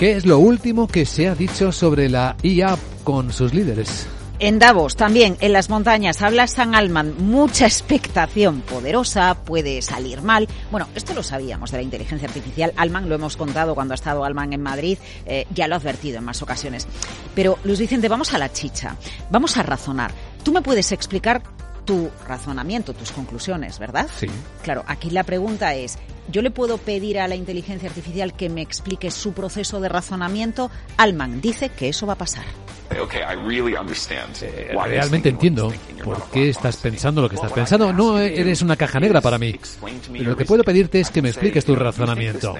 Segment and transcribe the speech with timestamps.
[0.00, 4.06] ¿Qué es lo último que se ha dicho sobre la IA con sus líderes?
[4.38, 7.16] En Davos, también en las montañas, habla San Alman.
[7.18, 10.46] Mucha expectación poderosa, puede salir mal.
[10.70, 12.72] Bueno, esto lo sabíamos de la inteligencia artificial.
[12.76, 16.18] Alman lo hemos contado cuando ha estado Alman en Madrid, eh, ya lo ha advertido
[16.18, 16.86] en más ocasiones.
[17.34, 18.94] Pero, Luis Vicente, vamos a la chicha.
[19.32, 20.12] Vamos a razonar.
[20.44, 21.42] ¿Tú me puedes explicar
[21.84, 24.08] tu razonamiento, tus conclusiones, ¿verdad?
[24.16, 24.28] Sí.
[24.62, 25.98] Claro, aquí la pregunta es,
[26.28, 30.70] ¿yo le puedo pedir a la inteligencia artificial que me explique su proceso de razonamiento?
[30.96, 32.44] Alman dice que eso va a pasar.
[34.42, 35.72] Eh, realmente entiendo
[36.04, 37.92] por qué estás pensando lo que estás pensando.
[37.92, 39.58] No eres una caja negra para mí.
[40.12, 42.54] Pero lo que puedo pedirte es que me expliques tu razonamiento.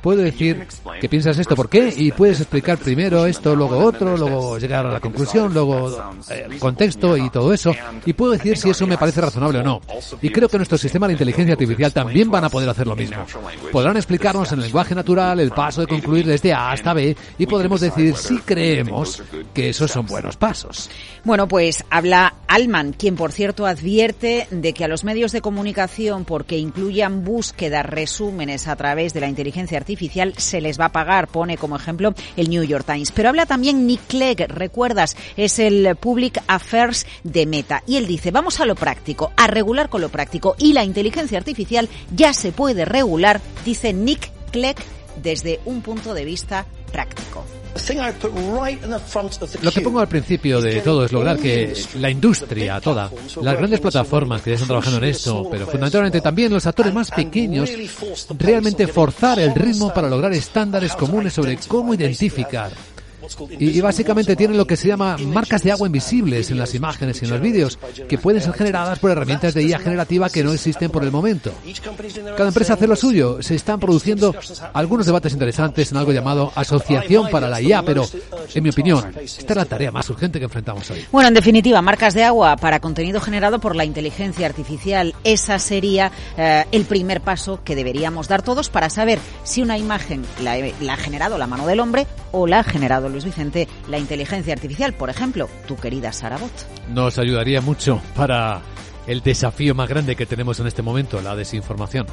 [0.00, 0.66] Puedo decir
[1.00, 1.92] que piensas esto, ¿por qué?
[1.96, 5.96] Y puedes explicar primero esto, luego otro, luego llegar a la conclusión, luego
[6.28, 7.72] eh, contexto y todo eso.
[8.04, 9.80] Y puedo decir si eso me parece razonable o no.
[10.20, 13.24] Y creo que nuestro sistema de inteligencia artificial también van a poder hacer lo mismo.
[13.70, 17.80] Podrán explicarnos en lenguaje natural el paso de concluir desde A hasta B y podremos
[17.80, 19.22] decidir si creemos
[19.54, 20.90] que esos son buenos pasos.
[21.24, 26.26] Bueno, pues habla Alman, quien por cierto advierte de que a los medios de comunicación,
[26.26, 31.28] porque incluyan búsquedas, resúmenes a través de la inteligencia artificial, se les va a pagar.
[31.28, 33.10] Pone como ejemplo el New York Times.
[33.10, 37.82] Pero habla también Nick Clegg, recuerdas, es el Public Affairs de Meta.
[37.86, 40.54] Y él dice, vamos a lo práctico, a regular con lo práctico.
[40.58, 44.76] Y la inteligencia artificial ya se puede regular, dice Nick Clegg,
[45.22, 47.44] desde un punto de vista práctico.
[49.62, 53.80] Lo que pongo al principio de todo es lograr que la industria toda, las grandes
[53.80, 57.70] plataformas que ya están trabajando en esto, pero fundamentalmente también los actores más pequeños,
[58.38, 62.70] realmente forzar el ritmo para lograr estándares comunes sobre cómo identificar
[63.58, 67.24] y, básicamente tienen lo que se llama marcas de agua invisibles en las imágenes y
[67.24, 67.78] en los vídeos,
[68.08, 71.52] que pueden ser generadas por herramientas de IA generativa que no existen por el momento.
[72.36, 73.42] Cada empresa hace lo suyo.
[73.42, 74.34] Se están produciendo
[74.72, 78.06] algunos debates interesantes en algo llamado Asociación para la IA, pero
[78.54, 81.04] en mi opinión, esta es la tarea más urgente que enfrentamos hoy.
[81.10, 85.14] Bueno, en definitiva, marcas de agua para contenido generado por la inteligencia artificial.
[85.24, 90.24] Esa sería eh, el primer paso que deberíamos dar todos para saber si una imagen
[90.42, 93.98] la, la ha generado la mano del hombre o la ha generado Luis Vicente, la
[93.98, 96.52] inteligencia artificial, por ejemplo, tu querida Sarabot.
[96.88, 98.62] Nos ayudaría mucho para
[99.06, 102.06] el desafío más grande que tenemos en este momento, la desinformación.